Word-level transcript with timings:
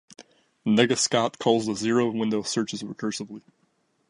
NegaScout 0.65 1.37
calls 1.37 1.67
the 1.67 1.75
zero-window 1.75 2.41
searches 2.41 2.81
recursively. 2.81 3.43